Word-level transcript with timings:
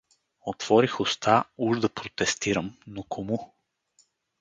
Отворих 0.51 0.99
уста 0.99 1.45
уж 1.57 1.79
да 1.79 1.87
протестирам, 1.89 2.75
но 2.87 3.03
кому? 3.03 3.53